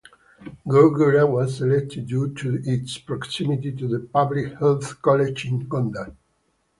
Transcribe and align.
Gorgora 0.65 1.29
was 1.29 1.57
selected 1.57 2.07
due 2.07 2.33
to 2.33 2.59
its 2.65 2.97
proximity 2.97 3.71
to 3.73 3.87
the 3.87 3.99
Public 3.99 4.57
Health 4.57 4.99
College 4.99 5.45
in 5.45 5.67
Gondar. 5.69 6.15